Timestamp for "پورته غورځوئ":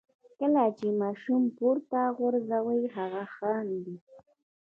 1.57-2.81